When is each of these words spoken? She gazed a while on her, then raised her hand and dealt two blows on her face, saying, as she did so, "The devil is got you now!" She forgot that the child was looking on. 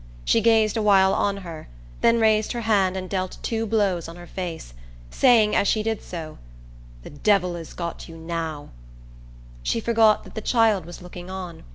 She 0.25 0.41
gazed 0.41 0.77
a 0.77 0.81
while 0.81 1.13
on 1.13 1.37
her, 1.45 1.67
then 2.01 2.19
raised 2.19 2.53
her 2.53 2.61
hand 2.61 2.97
and 2.97 3.07
dealt 3.07 3.37
two 3.43 3.67
blows 3.67 4.07
on 4.07 4.15
her 4.15 4.25
face, 4.25 4.73
saying, 5.11 5.55
as 5.55 5.67
she 5.67 5.83
did 5.83 6.01
so, 6.01 6.39
"The 7.03 7.11
devil 7.11 7.55
is 7.55 7.75
got 7.75 8.09
you 8.09 8.17
now!" 8.17 8.69
She 9.61 9.79
forgot 9.79 10.23
that 10.23 10.33
the 10.33 10.41
child 10.41 10.87
was 10.87 11.03
looking 11.03 11.29
on. 11.29 11.65